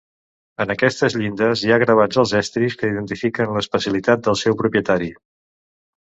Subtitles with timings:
[0.63, 5.11] En aquestes llindes hi ha gravats els estris que identifiquen l'especialitat del seu propietari.